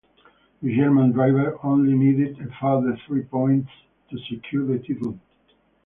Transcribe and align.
The 0.63 0.75
German 0.75 1.11
driver 1.11 1.59
only 1.63 1.93
needed 1.95 2.39
a 2.39 2.47
further 2.59 2.97
three 3.05 3.21
points 3.21 3.69
to 4.09 4.17
secure 4.17 4.65
the 4.65 4.79
title. 4.79 5.19